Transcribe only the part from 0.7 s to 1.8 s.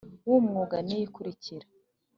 ni iyi ikurikira